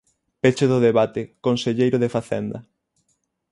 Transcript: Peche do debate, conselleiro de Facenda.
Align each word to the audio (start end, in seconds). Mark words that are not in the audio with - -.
Peche 0.41 0.65
do 0.71 0.83
debate, 0.87 1.21
conselleiro 1.47 1.97
de 1.99 2.09
Facenda. 2.15 2.59